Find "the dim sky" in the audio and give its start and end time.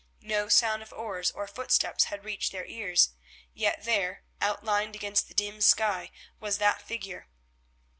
5.27-6.09